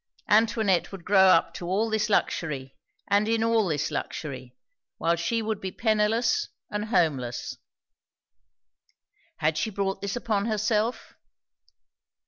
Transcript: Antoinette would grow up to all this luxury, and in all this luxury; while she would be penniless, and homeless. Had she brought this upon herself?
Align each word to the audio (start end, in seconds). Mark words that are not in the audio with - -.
Antoinette 0.27 0.91
would 0.91 1.05
grow 1.05 1.27
up 1.27 1.53
to 1.53 1.67
all 1.67 1.87
this 1.87 2.09
luxury, 2.09 2.75
and 3.07 3.27
in 3.27 3.43
all 3.43 3.67
this 3.67 3.91
luxury; 3.91 4.55
while 4.97 5.15
she 5.15 5.43
would 5.43 5.61
be 5.61 5.71
penniless, 5.71 6.49
and 6.71 6.85
homeless. 6.85 7.57
Had 9.37 9.59
she 9.59 9.69
brought 9.69 10.01
this 10.01 10.15
upon 10.15 10.45
herself? 10.47 11.13